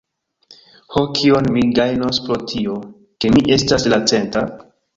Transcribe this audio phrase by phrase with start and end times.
[0.95, 2.81] "Ho, kion mi gajnos pro tio,
[3.19, 4.47] ke mi estas la centa?"